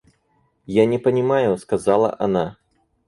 [0.65, 2.57] Я не понимаю,— сказала она.